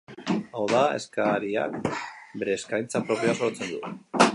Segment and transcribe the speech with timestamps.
[0.59, 3.97] Hau da, eskariak bere eskaintza propioa sortzen du.